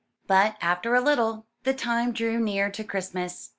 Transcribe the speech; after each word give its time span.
But, 0.25 0.55
after 0.61 0.95
a 0.95 0.99
little, 0.99 1.45
the 1.61 1.75
time 1.75 2.11
drew 2.11 2.39
near 2.39 2.71
to 2.71 2.83
Christmas. 2.83 3.49